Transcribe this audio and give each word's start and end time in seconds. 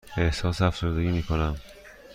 احساس 0.17 0.61
افسردگی 0.61 1.11
می 1.11 1.23
کنم. 1.23 1.55